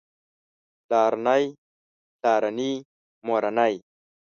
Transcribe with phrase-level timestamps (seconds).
[0.87, 1.43] پلارنی
[2.21, 2.71] پلارني
[3.25, 3.75] مورنۍ